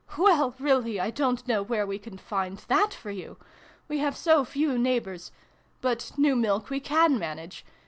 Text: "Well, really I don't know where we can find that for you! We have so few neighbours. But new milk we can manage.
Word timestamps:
"Well, 0.17 0.55
really 0.57 0.99
I 0.99 1.11
don't 1.11 1.47
know 1.47 1.61
where 1.61 1.85
we 1.85 1.99
can 1.99 2.17
find 2.17 2.57
that 2.67 2.91
for 2.91 3.11
you! 3.11 3.37
We 3.87 3.99
have 3.99 4.17
so 4.17 4.43
few 4.43 4.75
neighbours. 4.79 5.31
But 5.79 6.13
new 6.17 6.35
milk 6.35 6.71
we 6.71 6.79
can 6.79 7.19
manage. 7.19 7.63